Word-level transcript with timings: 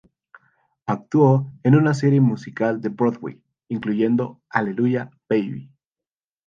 Actuó 0.87 1.53
en 1.61 1.75
una 1.75 1.93
serie 1.93 2.21
musical 2.21 2.81
de 2.81 2.89
Broadway, 2.89 3.39
incluyendo 3.67 4.41
"Hallelujah, 4.49 5.11
Baby! 5.29 5.69